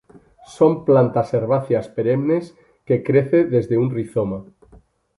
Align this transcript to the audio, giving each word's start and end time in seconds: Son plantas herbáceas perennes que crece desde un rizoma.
Son 0.55 0.73
plantas 0.87 1.27
herbáceas 1.35 1.87
perennes 1.95 2.45
que 2.87 3.03
crece 3.07 3.39
desde 3.53 3.75
un 3.83 3.89
rizoma. 3.97 4.39